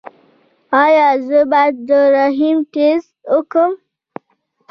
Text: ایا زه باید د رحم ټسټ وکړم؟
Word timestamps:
ایا 0.83 1.07
زه 1.27 1.39
باید 1.51 1.75
د 1.87 1.91
رحم 2.15 2.57
ټسټ 2.73 3.11
وکړم؟ 3.33 3.71